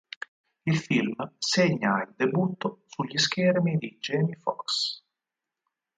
[0.65, 5.03] Il film segna il debutto sugli schermi di Jamie Foxx.